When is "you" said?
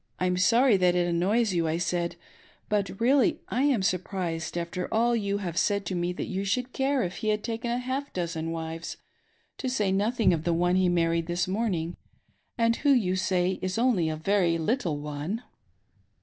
1.53-1.67, 5.15-5.37, 6.25-6.43, 12.89-13.15